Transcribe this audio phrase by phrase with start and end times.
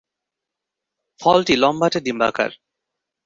[1.19, 2.51] ফলটি লম্বাটে ডিম্বাকার।